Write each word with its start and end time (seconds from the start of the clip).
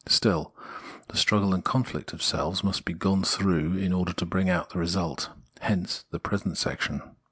Still, 0.07 0.51
the 1.09 1.15
struggle 1.17 1.53
and 1.53 1.63
conflict 1.63 2.11
of 2.11 2.23
selves 2.23 2.63
must 2.63 2.85
be 2.85 2.93
gone 2.95 3.21
through 3.23 3.77
in 3.77 3.93
order 3.93 4.13
to 4.13 4.25
bring 4.25 4.49
out 4.49 4.69
this 4.69 4.75
result. 4.77 5.29
Hence 5.59 6.05
the 6.09 6.17
present 6.17 6.57
section. 6.57 7.03